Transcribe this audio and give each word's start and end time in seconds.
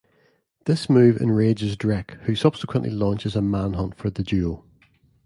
This 0.65 0.89
move 0.89 1.17
enrages 1.21 1.77
Drek, 1.77 2.19
who 2.23 2.33
subsequently 2.33 2.89
launches 2.89 3.35
a 3.35 3.39
manhunt 3.43 3.93
for 3.95 4.09
the 4.09 4.23
duo. 4.23 4.65